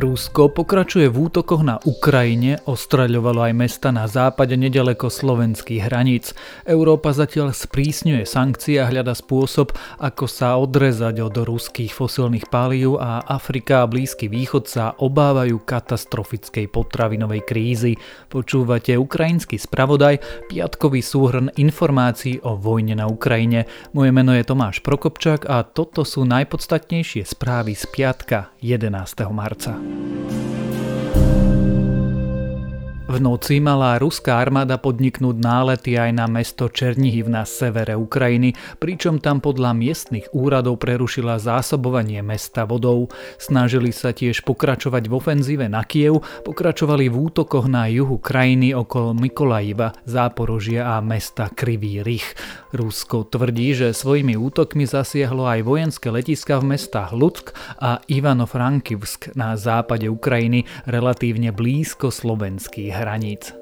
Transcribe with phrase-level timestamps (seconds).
[0.00, 6.32] Rusko pokračuje v útokoch na Ukrajine, ostreľovalo aj mesta na západe nedaleko slovenských hraníc.
[6.64, 13.20] Európa zatiaľ sprísňuje sankcie a hľada spôsob, ako sa odrezať od ruských fosilných palív a
[13.28, 17.92] Afrika a Blízky východ sa obávajú katastrofickej potravinovej krízy.
[18.32, 23.68] Počúvate ukrajinský spravodaj, piatkový súhrn informácií o vojne na Ukrajine.
[23.92, 29.28] Moje meno je Tomáš Prokopčák a toto sú najpodstatnejšie správy z piatka 11.
[29.28, 29.89] marca.
[29.90, 30.39] Thank you.
[33.10, 39.18] V noci mala ruská armáda podniknúť nálety aj na mesto Černihiv na severe Ukrajiny, pričom
[39.18, 43.10] tam podľa miestnych úradov prerušila zásobovanie mesta vodou.
[43.34, 49.10] Snažili sa tiež pokračovať v ofenzíve na Kiev, pokračovali v útokoch na juhu krajiny okolo
[49.18, 52.38] Mikolajiva, Záporožia a mesta Krivý Rich.
[52.70, 59.58] Rusko tvrdí, že svojimi útokmi zasiahlo aj vojenské letiska v mestách Lutsk a Ivano-Frankivsk na
[59.58, 63.56] západe Ukrajiny, relatívne blízko slovenských hraníc.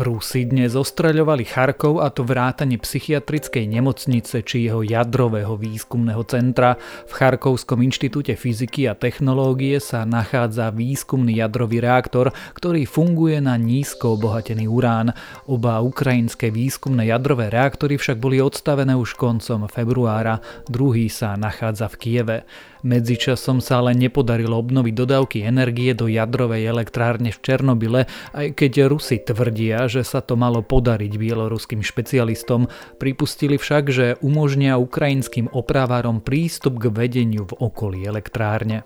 [0.00, 6.80] Rusi dnes ostreľovali Charkov a to vrátane psychiatrickej nemocnice či jeho jadrového výskumného centra.
[7.04, 14.16] V Charkovskom inštitúte fyziky a technológie sa nachádza výskumný jadrový reaktor, ktorý funguje na nízko
[14.16, 15.12] obohatený urán.
[15.44, 21.96] Oba ukrajinské výskumné jadrové reaktory však boli odstavené už koncom februára, druhý sa nachádza v
[22.00, 22.38] Kieve.
[22.80, 28.00] Medzičasom sa ale nepodarilo obnoviť dodávky energie do jadrovej elektrárne v Černobyle,
[28.32, 34.80] aj keď Rusi tvrdia, že sa to malo podariť bieloruským špecialistom, pripustili však, že umožnia
[34.80, 38.84] ukrajinským opravárom prístup k vedeniu v okolí elektrárne.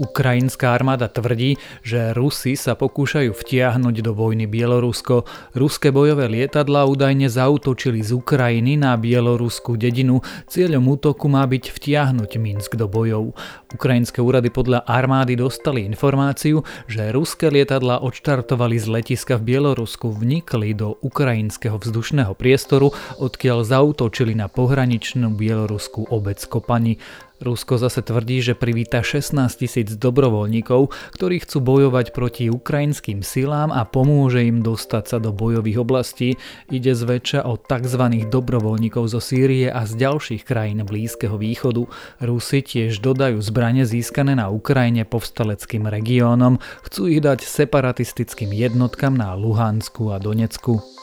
[0.00, 5.28] Ukrajinská armáda tvrdí, že Rusi sa pokúšajú vtiahnuť do vojny Bielorusko.
[5.52, 10.24] Ruské bojové lietadla údajne zautočili z Ukrajiny na bieloruskú dedinu.
[10.48, 13.36] Cieľom útoku má byť vtiahnuť Minsk do bojov.
[13.76, 20.72] Ukrajinské úrady podľa armády dostali informáciu, že ruské lietadla odštartovali z letiska v Bielorusku, vnikli
[20.72, 22.88] do ukrajinského vzdušného priestoru,
[23.20, 26.96] odkiaľ zautočili na pohraničnú bieloruskú obec Kopani.
[27.40, 33.88] Rusko zase tvrdí, že privíta 16 tisíc dobrovoľníkov, ktorí chcú bojovať proti ukrajinským silám a
[33.88, 36.36] pomôže im dostať sa do bojových oblastí.
[36.68, 38.28] Ide zväčša o tzv.
[38.28, 41.88] dobrovoľníkov zo Sýrie a z ďalších krajín Blízkeho východu.
[42.20, 49.32] Rusi tiež dodajú zbranie získané na Ukrajine povstaleckým regiónom, chcú ich dať separatistickým jednotkám na
[49.32, 50.99] Luhansku a Donecku.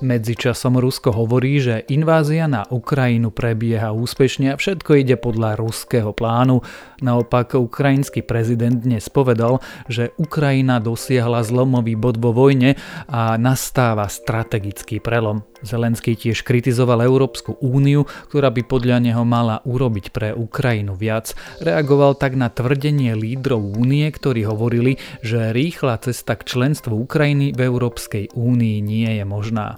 [0.00, 6.64] Medzičasom Rusko hovorí, že invázia na Ukrajinu prebieha úspešne a všetko ide podľa ruského plánu.
[7.04, 9.60] Naopak ukrajinský prezident dnes povedal,
[9.92, 12.80] že Ukrajina dosiahla zlomový bod vo vojne
[13.12, 15.44] a nastáva strategický prelom.
[15.60, 21.36] Zelenský tiež kritizoval Európsku úniu, ktorá by podľa neho mala urobiť pre Ukrajinu viac.
[21.60, 27.60] Reagoval tak na tvrdenie lídrov únie, ktorí hovorili, že rýchla cesta k členstvu Ukrajiny v
[27.60, 29.76] Európskej únii nie je možná.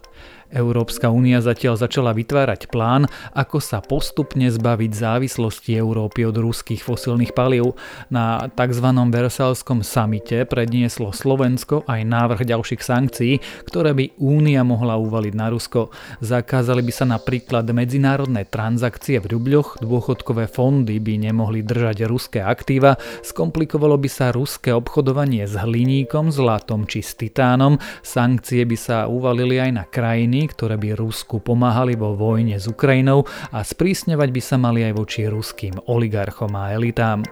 [0.52, 7.32] Európska únia zatiaľ začala vytvárať plán, ako sa postupne zbaviť závislosti Európy od ruských fosílnych
[7.32, 7.74] palív.
[8.12, 8.86] Na tzv.
[8.92, 15.88] Versalskom samite prednieslo Slovensko aj návrh ďalších sankcií, ktoré by únia mohla uvaliť na Rusko.
[16.20, 23.00] Zakázali by sa napríklad medzinárodné transakcie v rubľoch, dôchodkové fondy by nemohli držať ruské aktíva,
[23.24, 29.56] skomplikovalo by sa ruské obchodovanie s hliníkom, zlatom či s titánom, sankcie by sa uvalili
[29.56, 34.56] aj na krajiny, ktoré by Rusku pomáhali vo vojne s Ukrajinou a sprísňovať by sa
[34.58, 37.22] mali aj voči ruským oligarchom a elitám.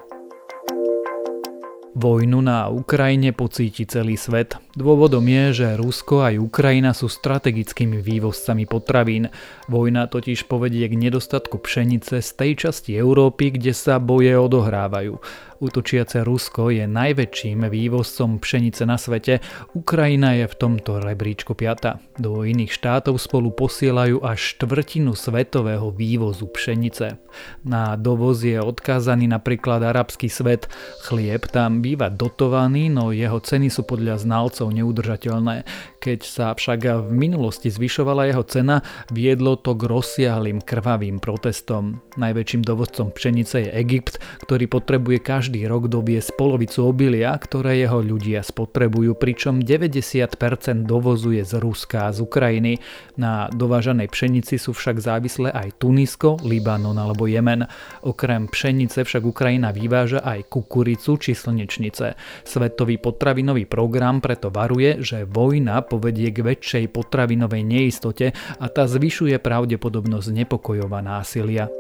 [1.91, 4.55] Vojnu na Ukrajine pocíti celý svet.
[4.71, 9.27] Dôvodom je, že Rusko aj Ukrajina sú strategickými vývozcami potravín.
[9.67, 15.19] Vojna totiž povedie k nedostatku pšenice z tej časti Európy, kde sa boje odohrávajú.
[15.61, 19.45] Útočiace Rusko je najväčším vývozcom pšenice na svete,
[19.77, 22.01] Ukrajina je v tomto rebríčku piata.
[22.17, 27.21] Do iných štátov spolu posielajú až štvrtinu svetového vývozu pšenice.
[27.61, 30.65] Na dovoz je odkázaný napríklad arabský svet.
[31.05, 35.67] Chlieb tam býva dotovaný, no jeho ceny sú podľa znalcov neudržateľné.
[36.01, 38.81] Keď sa však v minulosti zvyšovala jeho cena,
[39.13, 42.01] viedlo to k rozsiahlým krvavým protestom.
[42.17, 48.43] Najväčším dovozcom pšenice je Egypt, ktorý potrebuje každý rok doviesť polovicu obilia, ktoré jeho ľudia
[48.45, 50.37] spotrebujú, pričom 90%
[50.85, 52.83] dovozuje z Ruska a z Ukrajiny.
[53.17, 57.65] Na dovážanej pšenici sú však závislé aj Tunisko, Libanon alebo Jemen.
[58.05, 62.19] Okrem pšenice však Ukrajina vyváža aj kukuricu či slnečnice.
[62.43, 69.41] Svetový potravinový program preto varuje, že vojna povedie k väčšej potravinovej neistote a tá zvyšuje
[69.41, 71.80] pravdepodobnosť nepokojova násilia.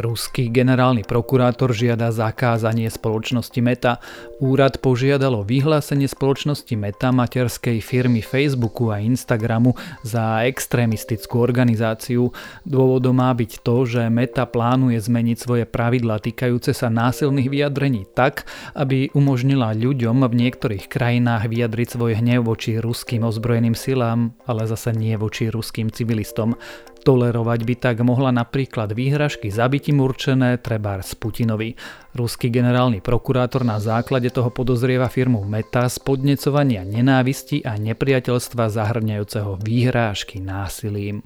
[0.00, 4.00] Ruský generálny prokurátor žiada zakázanie spoločnosti Meta.
[4.40, 12.32] Úrad požiadalo vyhlásenie spoločnosti Meta materskej firmy Facebooku a Instagramu za extrémistickú organizáciu.
[12.64, 18.48] Dôvodom má byť to, že Meta plánuje zmeniť svoje pravidlá týkajúce sa násilných vyjadrení tak,
[18.72, 24.96] aby umožnila ľuďom v niektorých krajinách vyjadriť svoj hnev voči ruským ozbrojeným silám, ale zase
[24.96, 26.56] nie voči ruským civilistom.
[27.02, 31.74] Tolerovať by tak mohla napríklad výhražky zabitím určené trebárs Putinovi.
[32.12, 39.58] Ruský generálny prokurátor na základe toho podozrieva firmu Meta z podnecovania nenávisti a nepriateľstva zahrňajúceho
[39.60, 41.24] výhrážky násilím.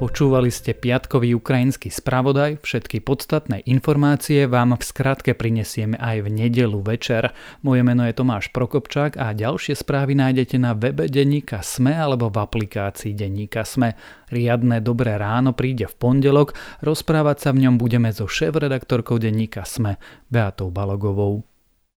[0.00, 6.80] Počúvali ste piatkový ukrajinský spravodaj, všetky podstatné informácie vám v skratke prinesieme aj v nedelu
[6.80, 7.36] večer.
[7.60, 12.40] Moje meno je Tomáš Prokopčák a ďalšie správy nájdete na webe Denníka Sme alebo v
[12.40, 13.92] aplikácii Denníka Sme.
[14.32, 20.00] Riadne dobré ráno príde v pondelok, rozprávať sa v ňom budeme so šéf-redaktorkou Denníka Sme,
[20.32, 21.49] Beatou Balogovou.